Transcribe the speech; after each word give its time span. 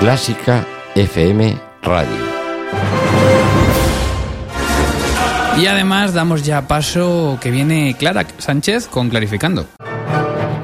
Clásica 0.00 0.66
FM 0.94 1.58
Radio. 1.82 2.08
Y 5.58 5.66
además 5.66 6.14
damos 6.14 6.42
ya 6.42 6.66
paso 6.66 7.36
que 7.38 7.50
viene 7.50 7.94
Clara 7.98 8.26
Sánchez 8.38 8.86
con 8.88 9.10
Clarificando. 9.10 9.66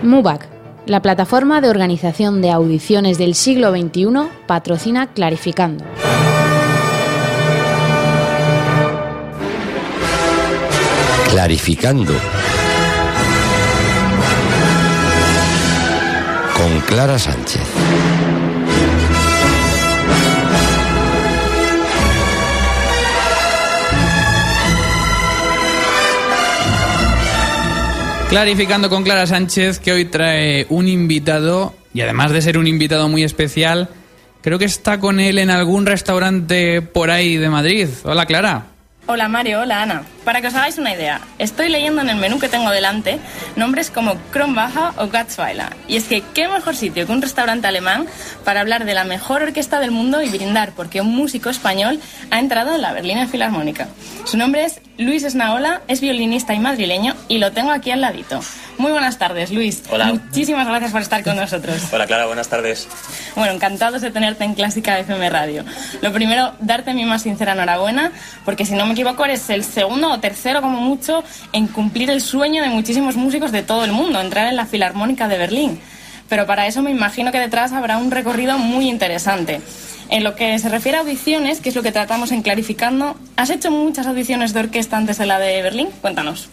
MUBAC, 0.02 0.48
la 0.86 1.02
plataforma 1.02 1.60
de 1.60 1.68
organización 1.68 2.40
de 2.40 2.50
audiciones 2.50 3.18
del 3.18 3.34
siglo 3.34 3.72
XXI, 3.72 4.06
patrocina 4.46 5.08
Clarificando. 5.08 5.84
Clarificando. 11.28 12.14
Con 16.56 16.80
Clara 16.86 17.18
Sánchez. 17.18 17.60
Clarificando 28.28 28.90
con 28.90 29.04
Clara 29.04 29.26
Sánchez 29.26 29.78
que 29.78 29.92
hoy 29.92 30.04
trae 30.04 30.66
un 30.68 30.88
invitado 30.88 31.74
y 31.94 32.00
además 32.00 32.32
de 32.32 32.42
ser 32.42 32.58
un 32.58 32.66
invitado 32.66 33.08
muy 33.08 33.22
especial, 33.22 33.88
creo 34.42 34.58
que 34.58 34.64
está 34.64 34.98
con 34.98 35.20
él 35.20 35.38
en 35.38 35.48
algún 35.48 35.86
restaurante 35.86 36.82
por 36.82 37.10
ahí 37.10 37.36
de 37.36 37.48
Madrid. 37.48 37.88
Hola 38.04 38.26
Clara. 38.26 38.75
Hola 39.08 39.28
Mario, 39.28 39.60
hola 39.60 39.82
Ana. 39.82 40.02
Para 40.24 40.40
que 40.40 40.48
os 40.48 40.54
hagáis 40.56 40.78
una 40.78 40.92
idea, 40.92 41.20
estoy 41.38 41.68
leyendo 41.68 42.02
en 42.02 42.08
el 42.08 42.16
menú 42.16 42.40
que 42.40 42.48
tengo 42.48 42.70
delante 42.70 43.20
nombres 43.54 43.88
como 43.88 44.16
Kronbacher 44.32 44.98
o 44.98 45.06
Gatzweiler. 45.06 45.68
Y 45.86 45.94
es 45.94 46.04
que 46.04 46.24
qué 46.34 46.48
mejor 46.48 46.74
sitio 46.74 47.06
que 47.06 47.12
un 47.12 47.22
restaurante 47.22 47.68
alemán 47.68 48.06
para 48.44 48.60
hablar 48.60 48.84
de 48.84 48.94
la 48.94 49.04
mejor 49.04 49.42
orquesta 49.42 49.78
del 49.78 49.92
mundo 49.92 50.22
y 50.22 50.28
brindar 50.28 50.72
porque 50.72 51.00
un 51.00 51.14
músico 51.14 51.50
español 51.50 52.00
ha 52.32 52.40
entrado 52.40 52.74
en 52.74 52.82
la 52.82 52.92
Berlina 52.92 53.28
Filarmónica. 53.28 53.86
Su 54.24 54.36
nombre 54.36 54.64
es 54.64 54.80
Luis 54.98 55.22
Esnaola, 55.22 55.82
es 55.86 56.00
violinista 56.00 56.54
y 56.54 56.58
madrileño 56.58 57.14
y 57.28 57.38
lo 57.38 57.52
tengo 57.52 57.70
aquí 57.70 57.92
al 57.92 58.00
ladito. 58.00 58.40
Muy 58.76 58.90
buenas 58.90 59.18
tardes, 59.18 59.52
Luis. 59.52 59.84
Hola. 59.88 60.06
Muchísimas 60.06 60.66
gracias 60.66 60.90
por 60.90 61.02
estar 61.02 61.22
con 61.22 61.36
nosotros. 61.36 61.80
Hola 61.92 62.08
Clara, 62.08 62.26
buenas 62.26 62.48
tardes. 62.48 62.88
Bueno, 63.36 63.52
encantados 63.52 64.00
de 64.00 64.10
tenerte 64.10 64.44
en 64.44 64.54
Clásica 64.54 64.98
FM 64.98 65.28
Radio. 65.28 65.62
Lo 66.00 66.10
primero, 66.10 66.54
darte 66.58 66.94
mi 66.94 67.04
más 67.04 67.20
sincera 67.20 67.52
enhorabuena, 67.52 68.10
porque 68.46 68.64
si 68.64 68.72
no 68.72 68.86
me 68.86 68.92
equivoco 68.92 69.26
eres 69.26 69.50
el 69.50 69.62
segundo 69.62 70.10
o 70.10 70.20
tercero 70.20 70.62
como 70.62 70.80
mucho 70.80 71.22
en 71.52 71.66
cumplir 71.66 72.08
el 72.08 72.22
sueño 72.22 72.62
de 72.62 72.70
muchísimos 72.70 73.16
músicos 73.16 73.52
de 73.52 73.62
todo 73.62 73.84
el 73.84 73.92
mundo, 73.92 74.22
entrar 74.22 74.48
en 74.48 74.56
la 74.56 74.64
Filarmónica 74.64 75.28
de 75.28 75.36
Berlín. 75.36 75.78
Pero 76.30 76.46
para 76.46 76.66
eso 76.66 76.80
me 76.80 76.90
imagino 76.90 77.30
que 77.30 77.38
detrás 77.38 77.72
habrá 77.72 77.98
un 77.98 78.10
recorrido 78.10 78.56
muy 78.56 78.88
interesante. 78.88 79.60
En 80.08 80.24
lo 80.24 80.34
que 80.34 80.58
se 80.58 80.70
refiere 80.70 80.96
a 80.96 81.02
audiciones, 81.02 81.60
que 81.60 81.68
es 81.68 81.74
lo 81.74 81.82
que 81.82 81.92
tratamos 81.92 82.32
en 82.32 82.40
Clarificando, 82.40 83.18
¿has 83.36 83.50
hecho 83.50 83.70
muchas 83.70 84.06
audiciones 84.06 84.54
de 84.54 84.60
orquesta 84.60 84.96
antes 84.96 85.18
de 85.18 85.26
la 85.26 85.38
de 85.38 85.60
Berlín? 85.60 85.88
Cuéntanos. 86.00 86.48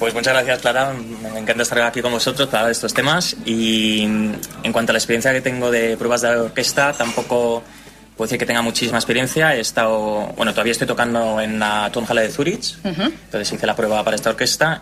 Pues 0.00 0.14
muchas 0.14 0.32
gracias, 0.32 0.60
Clara. 0.60 0.94
Me 0.94 1.38
encanta 1.38 1.62
estar 1.62 1.82
aquí 1.82 2.00
con 2.00 2.10
vosotros 2.10 2.48
para 2.48 2.60
hablar 2.60 2.68
de 2.68 2.72
estos 2.72 2.94
temas. 2.94 3.36
Y 3.44 4.04
en 4.04 4.72
cuanto 4.72 4.92
a 4.92 4.94
la 4.94 4.98
experiencia 4.98 5.30
que 5.30 5.42
tengo 5.42 5.70
de 5.70 5.98
pruebas 5.98 6.22
de 6.22 6.28
orquesta, 6.28 6.94
tampoco 6.94 7.62
puedo 8.16 8.26
decir 8.26 8.38
que 8.38 8.46
tenga 8.46 8.62
muchísima 8.62 8.96
experiencia. 8.96 9.54
He 9.54 9.60
estado, 9.60 10.32
bueno, 10.38 10.52
todavía 10.52 10.72
estoy 10.72 10.86
tocando 10.86 11.38
en 11.38 11.58
la 11.58 11.90
Tonhalle 11.92 12.22
de 12.22 12.30
Zurich, 12.30 12.76
entonces 12.82 13.52
hice 13.52 13.66
la 13.66 13.76
prueba 13.76 14.02
para 14.02 14.16
esta 14.16 14.30
orquesta. 14.30 14.80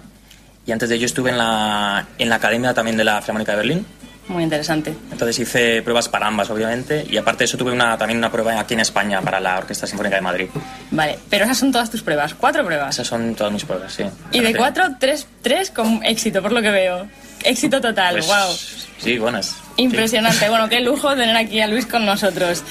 Y 0.65 0.71
antes 0.71 0.89
de 0.89 0.95
ello 0.95 1.06
estuve 1.06 1.31
en 1.31 1.39
la, 1.39 2.06
en 2.17 2.29
la 2.29 2.37
academia 2.37 2.73
también 2.73 2.97
de 2.97 3.03
la 3.03 3.21
Filarmónica 3.21 3.53
de 3.53 3.59
Berlín. 3.59 3.87
Muy 4.28 4.43
interesante. 4.43 4.94
Entonces 5.11 5.39
hice 5.39 5.83
pruebas 5.83 6.09
para 6.09 6.27
ambas, 6.27 6.50
obviamente, 6.50 7.06
y 7.09 7.16
aparte 7.16 7.41
de 7.41 7.44
eso 7.47 7.56
tuve 7.56 7.72
una, 7.72 7.97
también 7.97 8.19
una 8.19 8.31
prueba 8.31 8.59
aquí 8.61 8.75
en 8.75 8.81
España 8.81 9.21
para 9.22 9.41
la 9.41 9.59
Orquesta 9.59 9.87
Sinfónica 9.87 10.16
de 10.16 10.22
Madrid. 10.22 10.49
Vale, 10.91 11.19
pero 11.31 11.44
esas 11.44 11.59
son 11.59 11.72
todas 11.72 11.91
tus 11.91 12.03
pruebas, 12.03 12.34
cuatro 12.34 12.65
pruebas. 12.65 12.94
Esas 12.94 13.06
son 13.06 13.34
todas 13.34 13.53
mis 13.53 13.65
pruebas, 13.65 13.93
sí. 13.93 14.05
Y 14.33 14.41
de 14.41 14.55
cuatro, 14.55 14.84
tres, 15.00 15.27
tres 15.43 15.71
con 15.71 16.05
éxito, 16.05 16.43
por 16.43 16.53
lo 16.53 16.61
que 16.61 16.71
veo. 16.71 17.09
Éxito 17.44 17.81
total, 17.81 18.17
Pues, 18.17 18.27
wow. 18.27 18.56
Sí, 18.99 19.17
buenas. 19.17 19.55
Impresionante. 19.77 20.49
Bueno, 20.49 20.69
qué 20.69 20.81
lujo 20.84 21.15
tener 21.15 21.37
aquí 21.37 21.61
a 21.61 21.69
Luis 21.69 21.87
con 21.87 22.05
nosotros. 22.05 22.65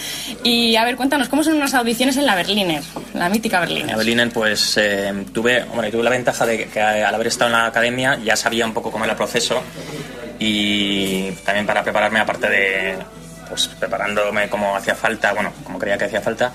Y 0.43 0.75
a 0.75 0.83
ver, 0.83 0.97
cuéntanos, 0.97 1.29
¿cómo 1.29 1.41
son 1.41 1.55
unas 1.55 1.73
audiciones 1.73 2.17
en 2.17 2.25
la 2.25 2.35
Berliner? 2.35 2.83
La 3.13 3.29
mítica 3.29 3.61
Berliner. 3.61 3.91
En 3.91 3.97
Berlín, 3.97 4.29
pues 4.33 4.75
eh, 4.77 5.13
tuve, 5.33 5.63
bueno, 5.73 5.89
tuve 5.89 6.03
la 6.03 6.09
ventaja 6.09 6.45
de 6.45 6.65
que 6.65 6.81
al 6.81 7.15
haber 7.15 7.27
estado 7.27 7.49
en 7.49 7.53
la 7.53 7.65
academia 7.67 8.19
ya 8.23 8.35
sabía 8.35 8.65
un 8.65 8.73
poco 8.73 8.91
cómo 8.91 9.05
era 9.05 9.13
el 9.13 9.17
proceso 9.17 9.63
y 10.39 11.31
también 11.45 11.65
para 11.65 11.83
prepararme, 11.83 12.19
aparte 12.19 12.49
de 12.49 12.95
pues 13.49 13.67
preparándome 13.79 14.49
como 14.49 14.75
hacía 14.75 14.93
falta, 14.93 15.31
bueno, 15.33 15.53
como 15.63 15.79
creía 15.79 15.97
que 15.97 16.05
hacía 16.05 16.19
falta, 16.21 16.51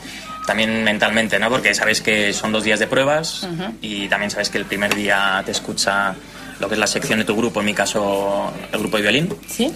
también 0.46 0.84
mentalmente, 0.84 1.38
¿no? 1.38 1.48
Porque 1.48 1.74
sabéis 1.74 2.02
que 2.02 2.32
son 2.34 2.52
dos 2.52 2.64
días 2.64 2.78
de 2.80 2.86
pruebas 2.86 3.48
y 3.80 4.08
también 4.08 4.30
sabéis 4.30 4.50
que 4.50 4.58
el 4.58 4.66
primer 4.66 4.94
día 4.94 5.42
te 5.44 5.52
escucha 5.52 6.14
lo 6.60 6.68
que 6.68 6.74
es 6.74 6.78
la 6.78 6.86
sección 6.86 7.18
de 7.18 7.24
tu 7.24 7.34
grupo, 7.34 7.60
en 7.60 7.66
mi 7.66 7.74
caso 7.74 8.52
el 8.70 8.78
grupo 8.78 8.98
de 8.98 9.02
violín, 9.04 9.34
¿Sí? 9.48 9.72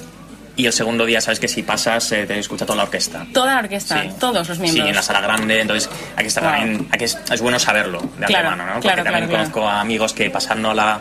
y 0.56 0.66
el 0.66 0.72
segundo 0.74 1.04
día 1.06 1.20
sabes 1.22 1.40
que 1.40 1.48
si 1.48 1.62
pasas 1.62 2.12
eh, 2.12 2.26
te 2.26 2.38
escucha 2.38 2.66
toda 2.66 2.76
la 2.76 2.82
orquesta. 2.84 3.26
Toda 3.32 3.54
la 3.54 3.60
orquesta, 3.60 4.02
Sí. 4.02 4.08
todos 4.20 4.46
los 4.48 4.58
miembros. 4.58 4.84
Sí, 4.84 4.90
en 4.90 4.94
la 4.96 5.02
sala 5.02 5.20
grande, 5.22 5.60
entonces 5.62 5.88
aquí 6.16 6.26
está 6.26 6.42
Wow. 6.42 6.50
también, 6.50 6.88
aquí 6.92 7.04
es, 7.04 7.18
es 7.32 7.40
bueno 7.40 7.58
saberlo 7.58 8.00
de 8.18 8.26
Claro, 8.26 8.48
antemano, 8.50 8.74
¿no? 8.74 8.80
claro, 8.80 8.96
Porque 8.98 9.10
también 9.10 9.28
claro, 9.28 9.44
conozco 9.44 9.68
a 9.68 9.80
amigos 9.80 10.12
que 10.12 10.28
pasando 10.30 10.72
la 10.74 11.00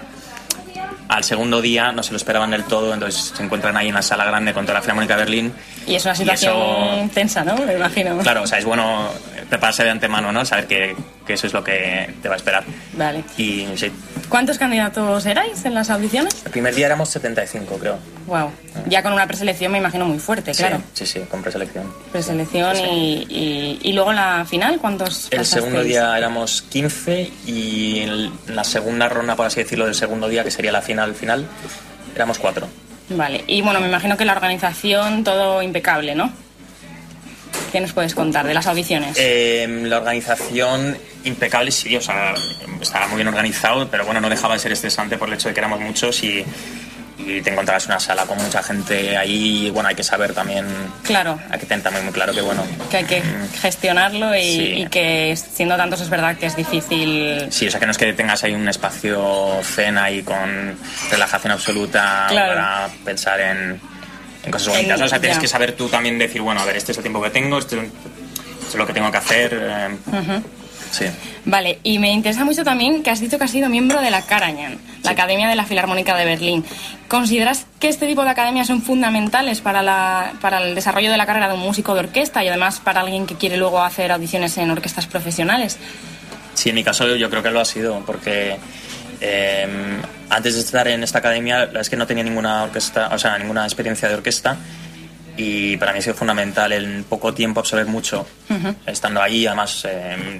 al 1.07 1.23
segundo 1.23 1.61
día 1.61 1.91
no 1.91 2.01
se 2.03 2.11
lo 2.11 2.17
esperaban 2.17 2.51
del 2.51 2.63
todo, 2.63 2.93
entonces 2.93 3.33
se 3.35 3.43
encuentran 3.43 3.75
ahí 3.77 3.89
en 3.89 3.95
la 3.95 4.01
sala 4.01 4.25
grande 4.25 4.53
con 4.53 4.66
toda 4.66 4.75
la 4.75 4.81
Filarmónica 4.81 5.16
de 5.16 5.21
Berlín. 5.23 5.53
Y 5.88 5.95
es 5.95 6.05
una 6.05 6.16
situación 6.16 6.55
eso- 6.55 7.09
tensa, 7.13 7.43
¿no? 7.43 7.55
Me 7.57 7.73
imagino. 7.75 8.17
Claro, 8.19 8.43
o 8.43 8.47
sea, 8.47 8.57
es 8.59 8.66
bueno 8.66 9.09
prepararse 9.49 9.83
de 9.83 9.91
antemano, 9.91 10.31
¿no? 10.31 10.43
Saber 10.45 10.66
que, 10.67 10.95
que 11.25 11.33
eso 11.33 11.45
es 11.47 11.53
lo 11.53 11.63
que 11.63 12.13
te 12.21 12.27
va 12.27 12.33
a 12.35 12.38
esperar. 12.38 12.63
Vale. 12.93 13.23
Y 13.38 13.67
sí, 13.75 13.91
¿Cuántos 14.30 14.58
candidatos 14.58 15.25
erais 15.25 15.66
en 15.66 15.74
las 15.74 15.90
audiciones? 15.90 16.34
el 16.46 16.52
primer 16.52 16.74
día 16.75 16.88
éramos 16.88 17.09
75, 17.09 17.78
creo. 17.78 17.97
Wow. 18.28 18.52
Ya 18.88 19.03
con 19.03 19.13
una 19.13 19.28
preselección 19.28 19.72
me 19.72 19.78
imagino 19.78 20.06
muy 20.06 20.19
fuerte, 20.19 20.52
claro. 20.53 20.78
Sí, 20.94 21.06
sí, 21.06 21.19
sí, 21.19 21.25
con 21.30 21.41
preselección. 21.41 21.91
Preselección 22.12 22.75
y, 22.78 23.25
y, 23.30 23.80
y 23.81 23.94
luego 23.94 24.14
la 24.14 24.46
final, 24.46 24.80
¿cuántos 24.80 25.28
El 25.31 25.46
segundo 25.46 25.84
día 25.84 26.18
éramos 26.18 26.64
15 26.64 27.31
y 27.46 28.00
en 28.00 28.31
la 28.47 28.64
segunda 28.64 29.09
ronda, 29.09 29.35
por 29.35 29.46
así 29.46 29.62
decirlo, 29.62 29.85
del 29.85 29.96
segundo 29.96 30.28
día, 30.28 30.44
que 30.44 30.52
sería 30.52 30.72
la 30.72 30.81
final 30.81 31.14
final, 31.16 31.46
éramos 32.16 32.40
cuatro. 32.40 32.68
Vale. 33.09 33.44
Y 33.47 33.62
bueno, 33.62 33.80
me 33.80 33.88
imagino 33.88 34.18
que 34.18 34.25
la 34.25 34.34
organización, 34.34 35.24
todo 35.24 35.62
impecable, 35.62 36.16
¿no? 36.16 36.31
¿Qué 37.72 37.81
nos 37.81 37.92
puedes 37.94 38.16
contar 38.16 38.48
de 38.48 38.53
las 38.53 38.68
audiciones? 38.68 39.18
Eh, 39.20 39.68
la 39.84 39.98
organización 39.98 40.98
impecable, 41.24 41.72
sí, 41.72 41.96
o 41.98 42.02
sea, 42.02 42.34
estaba 42.81 43.08
muy 43.08 43.18
bien 43.18 43.28
organizado, 43.28 43.88
pero 43.90 44.06
bueno, 44.06 44.22
no 44.22 44.30
dejaba 44.30 44.53
de 44.53 44.59
ser 44.59 44.72
estresante 44.72 45.18
por 45.18 45.28
el 45.28 45.34
hecho 45.36 45.50
de 45.50 45.53
que 45.53 45.59
éramos 45.59 45.80
muchos 45.81 46.24
y, 46.24 46.46
y 47.18 47.42
te 47.42 47.50
encontrabas 47.50 47.86
en 47.86 47.92
una 47.92 48.00
sala 48.00 48.26
con 48.26 48.38
mucha 48.38 48.62
gente 48.64 49.18
ahí 49.18 49.68
y 49.68 49.70
bueno, 49.72 49.90
hay 49.90 49.96
que 49.96 50.03
saber 50.03 50.34
también, 50.34 50.66
Claro, 51.03 51.38
hay 51.50 51.59
que 51.59 51.66
tener 51.66 51.84
también 51.84 52.06
muy 52.06 52.14
claro 52.14 52.34
que 52.34 52.41
bueno, 52.41 52.64
que 52.90 52.97
hay 52.97 53.06
que 53.06 53.22
gestionarlo 53.62 54.35
y, 54.35 54.41
Sí. 54.41 54.61
y 54.84 54.88
que 54.88 55.35
siendo 55.35 55.76
tantos 55.76 56.00
es 56.02 56.09
verdad 56.09 56.38
que 56.38 56.46
es 56.46 56.56
difícil. 56.56 57.47
sí, 57.50 57.68
o 57.68 57.72
sea, 57.72 57.79
que 57.79 57.85
no 57.88 57.91
es 57.91 57.97
que 57.97 58.14
tengas 58.14 58.44
ahí 58.44 58.53
un 58.53 58.70
espacio 58.70 59.59
zen 59.64 59.97
ahí 59.97 60.22
con 60.22 60.78
relajación 61.11 61.52
absoluta 61.53 62.28
Claro. 62.29 62.53
para 62.53 62.88
pensar 63.03 63.40
en, 63.40 63.82
en 64.46 64.52
cosas 64.52 64.74
bonitas, 64.74 65.02
o 65.02 65.08
sea, 65.08 65.20
tienes 65.20 65.38
ya. 65.38 65.42
que 65.42 65.47
saber 65.47 65.74
tú 65.74 65.88
también 65.88 66.18
decir, 66.18 66.42
bueno, 66.42 66.62
a 66.62 66.66
ver, 66.66 66.78
este 66.78 66.92
es 66.92 66.97
el 66.97 67.03
tiempo 67.03 67.22
que 67.22 67.30
tengo, 67.30 67.58
esto, 67.58 67.78
es 67.82 68.76
lo 68.76 68.86
que 68.88 68.94
tengo 68.94 69.12
que 69.12 69.18
hacer. 69.18 69.52
eh, 69.53 70.42
Sí. 70.92 71.06
Vale, 71.44 71.80
y 71.84 72.00
me 72.00 72.09
interesa 72.12 72.46
mucho 72.46 72.64
también 72.64 73.03
que 73.03 73.09
has 73.09 73.20
dicho 73.20 73.38
que 73.38 73.44
has 73.44 73.52
sido 73.52 73.68
miembro 73.68 74.00
de 74.02 74.12
la 74.12 74.22
Karajan, 74.22 74.78
la 75.03 75.12
Academia 75.12 75.50
de 75.50 75.56
la 75.56 75.66
Filarmónica 75.66 76.16
de 76.16 76.24
Berlín. 76.24 76.64
¿Consideras 77.09 77.66
que 77.80 77.90
este 77.90 78.08
tipo 78.08 78.24
de 78.24 78.30
academias 78.30 78.68
son 78.68 78.82
fundamentales 78.82 79.59
para, 79.59 79.82
la, 79.84 80.34
para 80.40 80.62
el 80.64 80.74
desarrollo 80.74 81.12
de 81.12 81.18
la 81.18 81.26
carrera 81.26 81.50
de 81.50 81.56
un 81.56 81.59
músico 81.59 81.94
de 81.96 82.02
orquesta 82.02 82.44
y 82.46 82.47
además 82.47 82.80
para 82.80 83.02
alguien 83.02 83.26
que 83.26 83.36
quiere 83.36 83.58
luego 83.58 83.82
hacer 83.84 84.09
audiciones 84.12 84.58
en 84.58 84.72
orquestas 84.72 85.06
profesionales? 85.08 85.78
Sí, 86.53 86.70
en 86.70 86.76
mi 86.76 86.84
caso 86.84 87.14
yo 87.18 87.30
creo 87.30 87.44
que 87.44 87.52
lo 87.52 87.59
ha 87.59 87.66
sido, 87.66 88.02
porque 88.06 88.56
eh, 89.22 89.67
antes 90.29 90.56
de 90.56 90.59
estar 90.62 90.88
en 90.88 91.03
esta 91.03 91.20
academia, 91.20 91.59
la 91.59 91.66
verdad 91.66 91.82
es 91.82 91.90
que 91.90 91.96
no 91.97 92.08
tenía 92.08 92.23
ninguna 92.23 92.64
orquesta, 92.64 93.09
o 93.14 93.17
sea, 93.20 93.38
ninguna 93.38 93.64
experiencia 93.66 94.08
de 94.09 94.16
orquesta. 94.16 94.58
y 95.38 95.76
para 95.78 95.91
mí 95.91 96.00
ha 96.00 96.02
sido 96.02 96.16
fundamental 96.16 96.72
en 96.72 97.03
poco 97.03 97.34
tiempo 97.34 97.59
absorber 97.59 97.85
mucho, 97.88 98.26
estando 98.85 99.22
ahí, 99.22 99.46
además 99.46 99.85
eh, 99.90 100.40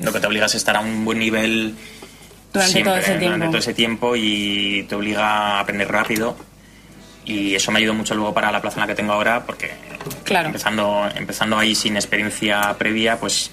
lo 0.00 0.12
que 0.12 0.20
te 0.20 0.26
obliga 0.26 0.46
es 0.46 0.54
estar 0.54 0.76
a 0.76 0.80
un 0.80 1.04
buen 1.04 1.18
nivel 1.18 1.74
Durante 2.52 2.72
siempre, 2.72 2.92
todo 2.92 3.00
ese 3.00 3.10
tiempo. 3.18 3.24
durante 3.26 3.46
todo 3.48 3.58
ese 3.58 3.74
tiempo 3.74 4.16
y 4.16 4.86
te 4.88 4.94
obliga 4.94 5.26
a 5.26 5.60
aprender 5.60 5.88
rápido 5.90 6.36
y 7.26 7.54
eso 7.54 7.70
me 7.72 7.78
ayudó 7.80 7.94
mucho 7.94 8.14
luego 8.14 8.32
para 8.34 8.50
la 8.52 8.60
plaza 8.62 8.76
en 8.76 8.80
la 8.82 8.86
que 8.86 8.94
tengo 8.94 9.12
ahora 9.12 9.44
porque 9.44 9.72
Claro. 10.24 10.46
empezando, 10.48 11.08
empezando 11.16 11.58
ahí 11.58 11.74
sin 11.74 11.96
experiencia 11.96 12.74
previa, 12.78 13.18
pues 13.18 13.50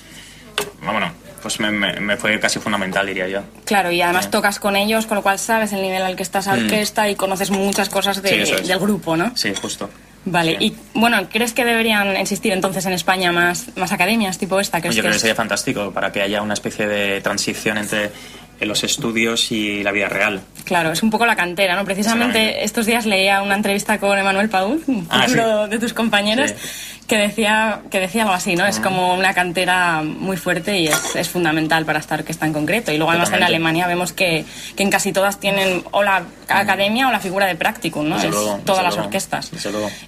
bueno, 0.83 1.11
pues 1.41 1.59
me, 1.59 1.71
me- 1.71 1.99
me 1.99 2.15
fue 2.17 2.39
casi 2.39 2.59
fundamental, 2.59 3.05
diría 3.07 3.27
yo. 3.27 3.41
Claro, 3.65 3.91
y 3.91 4.01
además 4.01 4.25
Sí. 4.25 4.31
tocas 4.31 4.59
con 4.59 4.75
ellos, 4.75 5.05
con 5.05 5.15
lo 5.15 5.21
cual 5.23 5.39
sabes 5.39 5.73
el 5.73 5.81
nivel 5.81 6.01
al 6.03 6.15
que 6.15 6.23
estás 6.23 6.47
a 6.47 6.55
Mm. 6.55 6.63
orquesta 6.65 7.09
y 7.09 7.15
conoces 7.15 7.49
muchas 7.51 7.89
cosas 7.89 8.21
de- 8.21 8.45
Sí, 8.45 8.53
es. 8.53 8.67
del 8.67 8.79
grupo, 8.79 9.17
¿no? 9.17 9.31
Sí, 9.35 9.53
justo. 9.59 9.89
Vale, 10.23 10.57
Sí. 10.59 10.65
y 10.93 10.99
bueno, 10.99 11.27
¿crees 11.31 11.51
que 11.53 11.65
deberían 11.65 12.15
existir 12.15 12.51
entonces 12.53 12.85
en 12.85 12.93
España 12.93 13.31
más, 13.31 13.69
más 13.75 13.91
academias 13.91 14.37
tipo 14.37 14.59
esta? 14.59 14.79
¿Crees 14.79 14.95
Yo 14.95 15.01
creo 15.01 15.11
que 15.11 15.15
es- 15.15 15.21
sería 15.21 15.35
fantástico 15.35 15.91
para 15.91 16.11
que 16.11 16.21
haya 16.21 16.41
una 16.43 16.53
especie 16.53 16.87
de 16.87 17.21
transición 17.21 17.79
entre 17.79 18.11
los 18.59 18.83
estudios 18.83 19.51
y 19.51 19.81
la 19.81 19.91
vida 19.91 20.07
real. 20.07 20.41
Claro, 20.65 20.91
es 20.91 21.01
un 21.01 21.09
poco 21.09 21.25
la 21.25 21.35
cantera, 21.35 21.75
¿no? 21.75 21.83
Precisamente 21.83 22.63
estos 22.63 22.85
días 22.85 23.07
leía 23.07 23.41
una 23.41 23.55
entrevista 23.55 23.99
con 23.99 24.15
Emanuel 24.15 24.49
Paúl, 24.49 24.83
un 24.85 25.07
Ah, 25.09 25.25
sí. 25.27 25.33
de 25.33 25.79
tus 25.79 25.93
compañeros, 25.95 26.51
Sí. 26.51 27.00
Que 27.11 27.17
decía 27.17 27.81
que 27.91 27.99
decía 27.99 28.21
algo 28.21 28.33
así, 28.33 28.55
¿no? 28.55 28.65
Es 28.65 28.79
como 28.79 29.13
una 29.13 29.33
cantera 29.33 30.01
muy 30.01 30.37
fuerte 30.37 30.79
y 30.79 30.87
es, 30.87 31.13
es 31.17 31.27
fundamental 31.27 31.83
para 31.83 31.99
esta 31.99 32.15
orquesta 32.15 32.45
en 32.45 32.53
concreto. 32.53 32.93
Y 32.93 32.95
luego 32.95 33.11
además 33.11 33.33
en. 33.33 33.43
Alemania 33.43 33.85
vemos 33.85 34.13
que, 34.13 34.45
que 34.77 34.83
en 34.83 34.89
casi 34.89 35.11
todas 35.11 35.37
tienen 35.37 35.83
o 35.91 36.03
la 36.03 36.23
academia 36.47 37.09
o 37.09 37.11
la 37.11 37.19
figura 37.19 37.47
de 37.47 37.55
practicum, 37.55 38.07
¿no? 38.07 38.15
Es 38.15 38.29
todas 38.63 38.81
las 38.81 38.93
luego, 38.93 39.07
orquestas. 39.07 39.51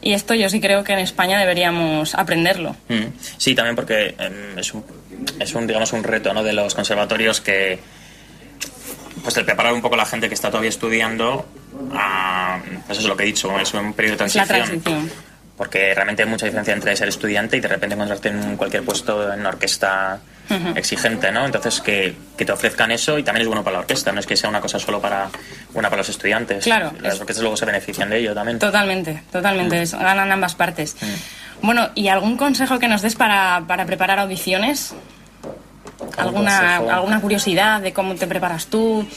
Y 0.02 0.14
esto 0.14 0.34
yo 0.34 0.48
sí 0.48 0.62
creo 0.62 0.86
que 0.86 0.94
en 0.94 1.00
España 1.00 1.38
deberíamos 1.40 2.16
aprenderlo. 2.16 2.78
Sí, 3.38 3.54
también 3.54 3.76
porque 3.76 4.16
em, 4.18 4.58
es 4.58 4.74
un, 4.74 4.86
es 5.42 5.54
un, 5.56 5.68
digamos, 5.68 5.92
un 5.92 6.06
reto 6.06 6.34
¿no? 6.34 6.42
de 6.42 6.54
los 6.54 6.74
conservatorios 6.74 7.42
que, 7.42 7.80
pues 9.22 9.36
el 9.36 9.44
preparar 9.44 9.74
un 9.74 9.82
poco 9.82 9.96
a 9.96 9.98
la 9.98 10.06
gente 10.06 10.30
que 10.30 10.36
está 10.36 10.50
todavía 10.50 10.70
estudiando, 10.70 11.46
a, 11.94 12.62
pues 12.88 12.98
eso 12.98 13.02
es 13.02 13.08
lo 13.08 13.18
que 13.18 13.24
he 13.24 13.26
dicho, 13.26 13.60
es 13.60 13.74
un 13.74 13.92
periodo 13.92 14.20
de 14.20 14.26
Es 14.26 14.36
la 14.36 14.46
transición. 14.46 15.33
Porque 15.64 15.94
realmente 15.94 16.24
hay 16.24 16.28
mucha 16.30 16.46
diferencia 16.46 16.74
entre 16.74 16.94
ser 16.98 17.08
estudiante 17.08 17.56
y 17.56 17.62
de 17.62 17.70
repente 17.70 17.96
encontrarte 17.96 18.28
en 18.28 18.58
cualquier 18.58 18.84
puesto 18.84 19.32
en 19.32 19.40
una 19.40 19.48
orquesta 19.48 20.20
exigente, 20.76 21.32
¿no? 21.32 21.46
Entonces 21.46 21.80
que, 21.80 22.14
que 22.38 22.44
te 22.44 22.52
ofrezcan 22.52 22.92
eso 22.92 23.18
y 23.18 23.24
también 23.24 23.44
es 23.44 23.48
bueno 23.48 23.64
para 23.64 23.76
la 23.76 23.80
orquesta, 23.80 24.12
no 24.12 24.20
es 24.20 24.26
que 24.26 24.36
sea 24.36 24.50
una 24.50 24.60
cosa 24.60 24.78
solo 24.78 25.00
para 25.00 25.30
una 25.74 25.90
para 25.90 26.02
los 26.02 26.10
estudiantes. 26.10 26.66
Claro, 26.66 26.92
Las 27.00 27.14
es- 27.14 27.20
orquestas 27.22 27.42
luego 27.44 27.56
se 27.56 27.66
benefician 27.66 28.10
de 28.10 28.18
ello 28.20 28.34
también. 28.34 28.60
Totalmente, 28.60 29.24
totalmente. 29.32 29.82
es- 29.84 29.94
ganan 29.94 30.30
ambas 30.34 30.54
partes. 30.54 30.98
Bueno, 31.62 31.90
¿y 31.96 32.10
algún 32.10 32.36
consejo 32.36 32.78
que 32.78 32.90
nos 32.90 33.02
des 33.02 33.16
para, 33.16 33.64
para 33.66 33.86
preparar 33.86 34.20
audiciones? 34.20 34.94
¿Alguna, 36.18 36.76
consejo? 36.78 36.92
¿Alguna 36.92 37.22
curiosidad 37.22 37.80
de 37.80 37.94
cómo 37.94 38.16
te 38.16 38.28
preparas 38.28 38.66
tú? 38.68 39.08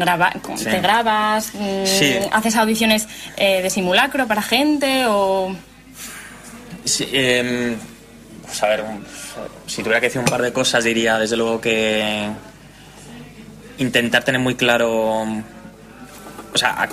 Graba- 0.00 0.32
Sí. 0.56 0.64
¿Te 0.64 0.80
grabas? 0.80 1.52
Mm, 1.54 1.84
Sí. 1.86 2.16
¿Haces 2.32 2.56
audiciones 2.56 3.06
eh, 3.36 3.62
de 3.62 3.70
simulacro 3.70 4.26
para 4.26 4.42
gente? 4.42 5.04
o 5.06 5.54
Sí, 6.84 7.06
em, 7.12 7.76
pues 8.46 8.62
a 8.62 8.66
ver, 8.68 8.82
un- 8.82 9.04
si 9.66 9.82
tuviera 9.82 10.00
que 10.00 10.06
decir 10.06 10.18
un 10.20 10.24
par 10.26 10.42
de 10.42 10.52
cosas, 10.52 10.82
diría 10.82 11.18
desde 11.18 11.36
luego 11.36 11.60
que 11.60 12.28
intentar 13.78 14.24
tener 14.24 14.40
muy 14.40 14.54
claro, 14.56 15.22
o 15.22 16.56
sea, 16.56 16.88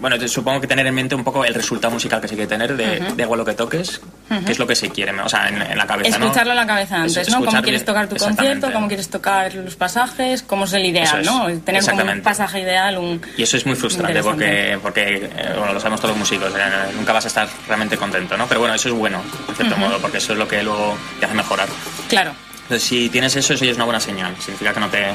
bueno, 0.00 0.16
supongo 0.28 0.60
que 0.60 0.66
tener 0.66 0.86
en 0.86 0.94
mente 0.94 1.14
un 1.14 1.24
poco 1.24 1.44
el 1.44 1.54
resultado 1.54 1.92
musical 1.92 2.20
que 2.20 2.28
se 2.28 2.34
quiere 2.34 2.48
tener, 2.48 2.76
de, 2.76 3.00
de 3.00 3.22
igual 3.22 3.38
lo 3.38 3.44
que 3.44 3.54
toques, 3.54 4.00
que 4.46 4.52
es 4.52 4.58
lo 4.58 4.66
que 4.66 4.74
se 4.74 4.90
quiere, 4.90 5.12
o 5.20 5.28
sea, 5.28 5.48
en, 5.48 5.60
en 5.62 5.76
la 5.78 5.86
cabeza, 5.86 6.18
¿no? 6.18 6.26
Escucharlo 6.26 6.52
en 6.52 6.56
la 6.58 6.66
cabeza 6.66 6.96
antes, 6.96 7.16
Es- 7.16 7.28
¿no? 7.30 7.44
Cómo 7.44 7.62
quieres 7.62 7.84
tocar 7.84 8.08
tu 8.08 8.16
concierto, 8.16 8.72
cómo 8.72 8.88
quieres 8.88 9.08
tocar 9.08 9.54
los 9.54 9.76
pasajes, 9.76 10.42
cómo 10.42 10.64
es 10.64 10.72
el 10.72 10.86
ideal, 10.86 11.20
es, 11.20 11.26
¿no? 11.26 11.46
Tener 11.60 11.84
como 11.84 12.02
un 12.12 12.20
pasaje 12.22 12.60
ideal, 12.60 12.98
un... 12.98 13.20
Y 13.36 13.42
eso 13.42 13.56
es 13.56 13.66
muy 13.66 13.74
frustrante 13.76 14.22
porque, 14.22 14.78
porque 14.82 15.30
eh, 15.36 15.54
bueno, 15.56 15.72
lo 15.72 15.80
sabemos 15.80 16.00
todos 16.00 16.12
los 16.12 16.18
músicos, 16.20 16.52
eh, 16.56 16.60
nunca 16.96 17.12
vas 17.12 17.24
a 17.24 17.28
estar 17.28 17.48
realmente 17.66 17.96
contento, 17.96 18.36
¿no? 18.36 18.46
Pero 18.46 18.60
bueno, 18.60 18.74
eso 18.74 18.88
es 18.88 18.94
bueno, 18.94 19.20
en 19.48 19.54
cierto 19.54 19.76
modo, 19.76 19.98
porque 20.00 20.18
eso 20.18 20.32
es 20.32 20.38
lo 20.38 20.46
que 20.46 20.62
luego 20.62 20.96
te 21.20 21.26
hace 21.26 21.34
mejorar. 21.34 21.68
Claro. 22.08 22.32
Entonces, 22.68 22.86
si 22.86 23.08
tienes 23.08 23.34
eso, 23.34 23.54
eso 23.54 23.64
ya 23.64 23.70
es 23.70 23.76
una 23.78 23.86
buena 23.86 23.98
señal. 23.98 24.36
Significa 24.40 24.74
que 24.74 24.80
no, 24.80 24.90
te, 24.90 25.06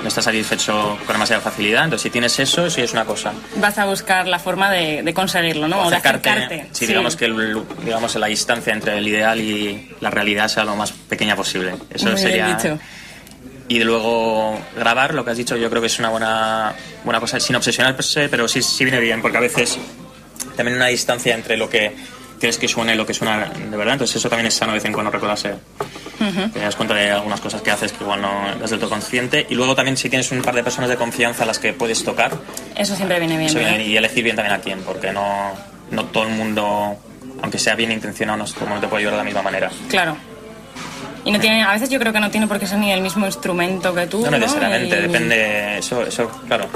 no 0.00 0.08
estás 0.08 0.24
satisfecho 0.24 0.96
con 1.04 1.12
demasiada 1.14 1.42
facilidad. 1.42 1.84
Entonces, 1.84 2.04
si 2.04 2.08
tienes 2.10 2.38
eso, 2.38 2.64
eso 2.64 2.78
ya 2.78 2.84
es 2.84 2.92
una 2.94 3.04
cosa. 3.04 3.34
Vas 3.56 3.76
a 3.76 3.84
buscar 3.84 4.26
la 4.26 4.38
forma 4.38 4.70
de, 4.70 5.02
de 5.02 5.12
conseguirlo, 5.12 5.68
¿no? 5.68 5.82
O 5.86 5.90
de 5.90 5.96
acercarte. 5.96 6.68
si 6.72 6.86
digamos 6.86 7.14
que 7.16 7.26
el- 7.26 7.62
digamos, 7.84 8.14
la 8.14 8.28
distancia 8.28 8.72
entre 8.72 8.96
el 8.96 9.06
ideal 9.06 9.38
y 9.42 9.90
la 10.00 10.08
realidad 10.08 10.48
sea 10.48 10.64
lo 10.64 10.74
más 10.74 10.92
pequeña 10.92 11.36
posible. 11.36 11.74
Eso 11.92 12.06
Muy 12.06 12.14
bien 12.14 12.18
sería. 12.18 12.56
dicho. 12.56 12.78
Y 13.68 13.78
de 13.78 13.84
luego 13.84 14.58
grabar, 14.74 15.12
lo 15.12 15.22
que 15.24 15.32
has 15.32 15.36
dicho, 15.36 15.56
yo 15.58 15.68
creo 15.68 15.82
que 15.82 15.88
es 15.88 15.98
una 15.98 16.08
buena, 16.08 16.72
buena 17.04 17.20
cosa, 17.20 17.38
sin 17.40 17.56
obsesionarse, 17.56 18.30
pero 18.30 18.48
sí, 18.48 18.62
sí 18.62 18.84
viene 18.84 19.00
bien, 19.00 19.20
porque 19.20 19.36
a 19.36 19.40
veces 19.40 19.78
también 20.56 20.76
una 20.78 20.86
distancia 20.86 21.34
entre 21.34 21.58
lo 21.58 21.68
que 21.68 21.94
crees 22.40 22.56
que 22.58 22.68
suena 22.68 22.94
y 22.94 22.96
lo 22.96 23.04
que 23.06 23.12
suena 23.14 23.50
de 23.50 23.76
verdad. 23.76 23.92
Entonces, 23.94 24.16
eso 24.16 24.30
también 24.30 24.46
es 24.46 24.54
sano 24.54 24.72
de 24.72 24.78
vez 24.78 24.84
en 24.86 24.92
cuando 24.94 25.10
recordarse. 25.10 25.54
Te 26.52 26.60
das 26.60 26.76
cuenta 26.76 26.94
de 26.94 27.10
algunas 27.10 27.40
cosas 27.40 27.62
que 27.62 27.70
haces 27.70 27.92
que 27.92 28.04
igual 28.04 28.20
no 28.20 28.48
eres 28.56 28.70
del 28.70 28.78
todo 28.78 28.90
consciente. 28.90 29.46
Y 29.50 29.54
luego 29.54 29.74
también 29.74 29.96
si 29.96 30.08
tienes 30.08 30.30
un 30.32 30.42
par 30.42 30.54
de 30.54 30.62
personas 30.62 30.88
de 30.90 30.96
confianza 30.96 31.42
a 31.42 31.46
las 31.46 31.58
que 31.58 31.72
puedes 31.72 32.04
tocar, 32.04 32.32
Eso 32.76 32.94
siempre 32.96 33.18
viene 33.18 33.36
bien. 33.38 33.52
¿verdad? 33.54 33.70
viene- 33.70 33.84
y 33.86 33.96
elegir 33.96 34.22
bien 34.24 34.36
también 34.36 34.54
a 34.56 34.60
quién, 34.60 34.82
porque 34.82 35.12
no, 35.12 35.52
no 35.90 36.04
todo 36.06 36.24
el 36.24 36.30
mundo, 36.30 36.96
aunque 37.42 37.58
sea 37.58 37.74
bien 37.74 37.90
intencionado, 37.92 38.38
no, 38.38 38.44
el 38.44 38.60
mundo 38.68 38.80
te 38.80 38.88
puede 38.88 39.00
ayudar 39.00 39.14
de 39.14 39.18
la 39.18 39.24
misma 39.24 39.42
manera. 39.42 39.70
Claro. 39.88 40.16
Y 41.24 41.30
no 41.30 41.38
tiene, 41.38 41.62
a 41.62 41.72
veces 41.72 41.88
yo 41.88 42.00
creo 42.00 42.12
que 42.12 42.18
no 42.18 42.32
tiene 42.32 42.48
por 42.48 42.58
qué 42.58 42.66
ser 42.66 42.78
ni 42.78 42.90
el 42.92 43.00
mismo 43.00 43.24
instrumento 43.26 43.94
que 43.94 44.08
tú. 44.08 44.24
No 44.28 44.38
necesariamente, 44.38 44.98
Y- 44.98 45.02
depende, 45.02 45.78
eso, 45.78 46.02
eso, 46.04 46.28
claro, 46.48 46.66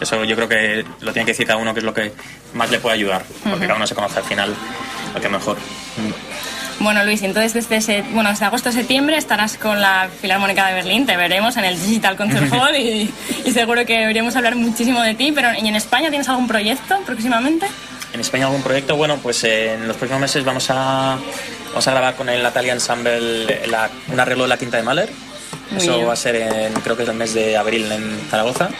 eso 0.00 0.24
yo 0.24 0.34
creo 0.36 0.48
que 0.48 0.84
lo 1.00 1.12
tiene 1.12 1.26
que 1.26 1.32
decir 1.32 1.46
cada 1.46 1.58
uno 1.58 1.74
que 1.74 1.80
es 1.80 1.84
lo 1.84 1.92
que 1.92 2.10
más 2.54 2.70
le 2.70 2.78
puede 2.78 2.94
ayudar, 2.94 3.22
porque 3.44 3.66
cada 3.66 3.74
uno 3.76 3.86
se 3.86 3.94
conoce 3.94 4.18
al 4.20 4.24
final 4.24 4.54
lo 5.14 5.20
que 5.20 5.28
mejor. 5.28 5.58
Bueno, 6.80 7.04
Luis, 7.04 7.22
entonces 7.22 7.68
desde, 7.68 8.02
bueno, 8.12 8.30
desde 8.30 8.46
agosto 8.46 8.70
a 8.70 8.72
septiembre 8.72 9.16
estarás 9.18 9.58
con 9.58 9.80
la 9.80 10.08
Filarmónica 10.20 10.66
de 10.66 10.74
Berlín, 10.74 11.04
te 11.04 11.14
veremos 11.16 11.56
en 11.58 11.64
el 11.66 11.78
Digital 11.80 12.16
Concert 12.16 12.50
Hall 12.54 12.74
y, 12.74 13.12
y 13.44 13.52
seguro 13.52 13.84
que 13.84 13.98
deberíamos 13.98 14.34
hablar 14.34 14.56
muchísimo 14.56 15.02
de 15.02 15.14
ti, 15.14 15.30
pero 15.32 15.50
¿y 15.54 15.68
en 15.68 15.76
España 15.76 16.08
tienes 16.08 16.28
algún 16.30 16.48
proyecto 16.48 16.98
próximamente? 17.04 17.66
¿En 18.14 18.20
España 18.20 18.46
algún 18.46 18.62
proyecto? 18.62 18.96
Bueno, 18.96 19.18
pues 19.22 19.44
eh, 19.44 19.74
en 19.74 19.86
los 19.86 19.96
próximos 19.98 20.22
meses 20.22 20.42
vamos 20.44 20.68
a, 20.70 21.18
vamos 21.68 21.86
a 21.86 21.90
grabar 21.90 22.14
con 22.16 22.28
el 22.30 22.42
Natalia 22.42 22.72
Ensemble 22.72 23.66
la- 23.66 23.90
un 24.08 24.18
arreglo 24.18 24.44
de 24.44 24.48
la 24.48 24.56
Quinta 24.56 24.78
de 24.78 24.82
Mahler. 24.82 25.10
Muy 25.70 25.82
Eso 25.82 25.96
bien. 25.96 26.08
va 26.08 26.14
a 26.14 26.16
ser 26.16 26.34
en, 26.36 26.72
creo 26.80 26.96
que 26.96 27.02
es 27.04 27.08
el 27.10 27.14
mes 27.14 27.34
de 27.34 27.56
abril 27.58 27.92
en 27.92 28.20
Zaragoza. 28.30 28.70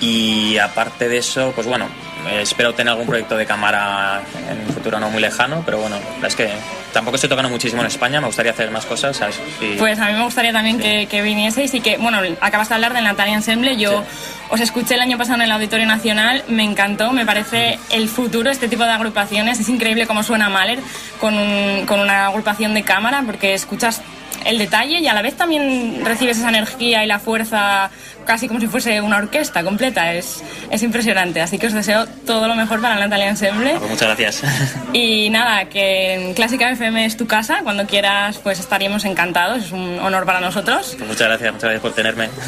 Y 0.00 0.56
aparte 0.58 1.08
de 1.08 1.18
eso, 1.18 1.52
pues 1.54 1.66
bueno, 1.66 1.88
espero 2.32 2.74
tener 2.74 2.90
algún 2.92 3.06
proyecto 3.06 3.36
de 3.36 3.46
cámara 3.46 4.22
en 4.50 4.60
un 4.66 4.74
futuro 4.74 4.98
no 5.00 5.10
muy 5.10 5.20
lejano, 5.20 5.62
pero 5.64 5.78
bueno, 5.78 5.96
es 6.26 6.34
que 6.34 6.50
tampoco 6.92 7.16
estoy 7.16 7.28
tocando 7.28 7.48
muchísimo 7.50 7.82
en 7.82 7.88
España, 7.88 8.20
me 8.20 8.26
gustaría 8.28 8.52
hacer 8.52 8.70
más 8.70 8.86
cosas, 8.86 9.16
¿sabes? 9.16 9.40
Y- 9.60 9.76
Pues 9.76 9.98
a 9.98 10.06
mí 10.06 10.12
me 10.14 10.22
gustaría 10.24 10.52
también 10.52 10.78
que, 10.78 11.06
que 11.06 11.22
vinieseis 11.22 11.74
y 11.74 11.80
que, 11.80 11.96
bueno, 11.98 12.20
acabas 12.40 12.68
de 12.68 12.74
hablar 12.76 12.92
del 12.94 13.04
Natalia 13.04 13.34
Ensemble, 13.34 13.76
yo 13.76 14.04
os 14.50 14.60
escuché 14.60 14.94
el 14.94 15.00
año 15.00 15.18
pasado 15.18 15.36
en 15.36 15.42
el 15.42 15.52
Auditorio 15.52 15.86
Nacional, 15.86 16.44
me 16.48 16.62
encantó, 16.64 17.10
me 17.12 17.26
parece 17.26 17.78
el 17.90 18.08
futuro, 18.08 18.50
este 18.50 18.68
tipo 18.68 18.84
de 18.84 18.90
agrupaciones, 18.90 19.58
es 19.60 19.68
increíble 19.68 20.06
cómo 20.06 20.22
suena 20.22 20.48
Mahler 20.48 20.78
con, 21.20 21.36
un- 21.36 21.84
con 21.86 21.98
una 22.00 22.26
agrupación 22.26 22.74
de 22.74 22.82
cámara, 22.82 23.22
porque 23.26 23.54
escuchas 23.54 24.02
el 24.44 24.58
detalle 24.58 25.00
y 25.00 25.06
a 25.06 25.14
la 25.14 25.22
vez 25.22 25.36
también 25.36 26.04
recibes 26.04 26.38
esa 26.38 26.48
energía 26.48 27.04
y 27.04 27.06
la 27.06 27.18
fuerza 27.18 27.90
casi 28.24 28.48
como 28.48 28.60
si 28.60 28.66
fuese 28.66 29.00
una 29.00 29.18
orquesta 29.18 29.62
completa, 29.62 30.14
es, 30.14 30.42
es 30.70 30.82
impresionante, 30.82 31.40
así 31.40 31.58
que 31.58 31.66
os 31.66 31.72
deseo 31.72 32.06
todo 32.26 32.48
lo 32.48 32.54
mejor 32.54 32.80
para 32.80 32.94
el 32.94 33.00
Natalia 33.00 33.28
Ensemble. 33.28 33.76
Pues 33.78 33.90
muchas 33.90 34.08
gracias. 34.08 34.42
Y 34.92 35.28
nada, 35.30 35.68
que 35.68 36.14
en 36.14 36.34
Clásica 36.34 36.70
FM 36.70 37.04
es 37.04 37.16
tu 37.16 37.26
casa, 37.26 37.60
cuando 37.62 37.86
quieras 37.86 38.38
pues 38.38 38.60
estaríamos 38.60 39.04
encantados, 39.04 39.64
es 39.64 39.72
un 39.72 39.98
honor 39.98 40.24
para 40.24 40.40
nosotros. 40.40 40.94
Pues 40.96 41.08
muchas 41.08 41.28
gracias, 41.28 41.52
muchas 41.52 41.70
gracias 41.70 41.82
por 41.82 41.92
tenerme. 41.92 42.28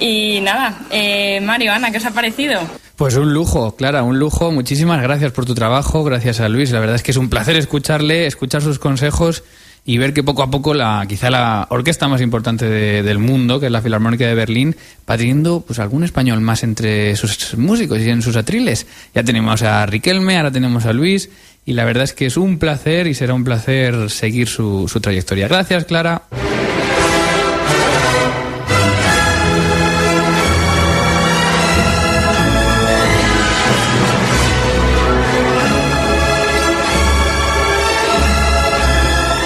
Y 0.00 0.40
nada, 0.40 0.74
eh, 0.90 1.40
Mario, 1.40 1.72
Ana, 1.72 1.90
¿qué 1.90 1.98
os 1.98 2.04
ha 2.04 2.10
parecido? 2.10 2.60
Pues 2.96 3.16
un 3.16 3.32
lujo, 3.32 3.76
Clara, 3.76 4.02
un 4.02 4.18
lujo. 4.18 4.50
Muchísimas 4.50 5.00
gracias 5.00 5.32
por 5.32 5.46
tu 5.46 5.54
trabajo, 5.54 6.04
gracias 6.04 6.40
a 6.40 6.48
Luis. 6.48 6.72
La 6.72 6.80
verdad 6.80 6.96
es 6.96 7.02
que 7.02 7.12
es 7.12 7.16
un 7.16 7.30
placer 7.30 7.56
escucharle, 7.56 8.26
escuchar 8.26 8.60
sus 8.60 8.78
consejos 8.78 9.44
y 9.86 9.98
ver 9.98 10.14
que 10.14 10.22
poco 10.22 10.42
a 10.42 10.50
poco 10.50 10.72
la 10.72 11.04
quizá 11.08 11.28
la 11.30 11.66
orquesta 11.70 12.08
más 12.08 12.20
importante 12.22 12.64
de- 12.68 13.02
del 13.02 13.18
mundo, 13.18 13.60
que 13.60 13.66
es 13.66 13.72
la 13.72 13.82
Filarmónica 13.82 14.26
de 14.26 14.34
Berlín, 14.34 14.74
va 15.08 15.16
teniendo 15.18 15.60
pues 15.60 15.78
algún 15.78 16.04
español 16.04 16.40
más 16.40 16.62
entre 16.62 17.14
sus 17.16 17.56
músicos 17.58 17.98
y 18.00 18.08
en 18.08 18.22
sus 18.22 18.36
atriles. 18.36 18.86
Ya 19.14 19.22
tenemos 19.22 19.62
a 19.62 19.84
Riquelme, 19.86 20.36
ahora 20.38 20.50
tenemos 20.50 20.86
a 20.86 20.92
Luis 20.92 21.28
y 21.66 21.72
la 21.74 21.84
verdad 21.84 22.04
es 22.04 22.12
que 22.14 22.26
es 22.26 22.36
un 22.36 22.58
placer 22.58 23.06
y 23.06 23.14
será 23.14 23.34
un 23.34 23.44
placer 23.44 24.10
seguir 24.10 24.48
su, 24.48 24.88
su 24.88 25.00
trayectoria. 25.00 25.48
Gracias, 25.48 25.84
Clara. 25.84 26.22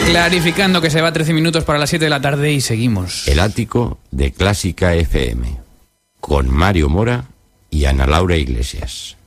Clarificando 0.09 0.81
que 0.81 0.89
se 0.89 1.03
va 1.03 1.13
13 1.13 1.35
minutos 1.35 1.65
para 1.65 1.79
las 1.79 1.91
7 1.91 2.07
de 2.07 2.09
la 2.09 2.23
tarde 2.23 2.51
y 2.51 2.63
seguimos. 2.63 3.29
El 3.29 3.41
ático 3.41 3.99
de 4.11 4.33
Clásica 4.33 4.95
FM. 4.95 5.59
Con 6.19 6.49
Mario 6.49 6.89
Mora 6.89 7.27
y 7.69 7.85
Ana 7.85 8.07
Laura 8.07 8.35
Iglesias. 8.39 9.18